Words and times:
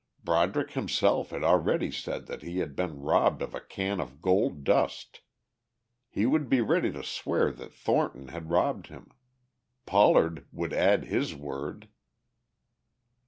Broderick 0.23 0.71
himself 0.71 1.29
had 1.29 1.43
already 1.43 1.91
said 1.91 2.25
that 2.25 2.41
he 2.41 2.57
had 2.57 2.75
been 2.75 3.01
robbed 3.03 3.43
of 3.43 3.53
a 3.53 3.61
can 3.61 3.99
of 3.99 4.19
gold 4.19 4.63
dust. 4.63 5.21
He 6.09 6.25
would 6.25 6.49
be 6.49 6.59
ready 6.59 6.91
to 6.91 7.03
swear 7.03 7.51
that 7.51 7.75
Thornton 7.75 8.29
had 8.29 8.49
robbed 8.49 8.87
him. 8.87 9.11
Pollard 9.85 10.47
would 10.51 10.73
add 10.73 11.03
his 11.05 11.35
word.... 11.35 11.87